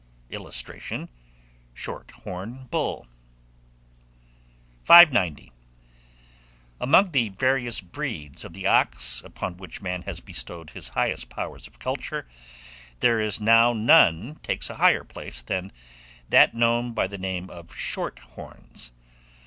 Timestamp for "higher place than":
14.77-15.71